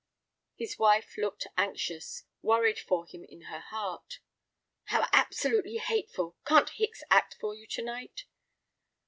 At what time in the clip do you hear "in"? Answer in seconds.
3.23-3.41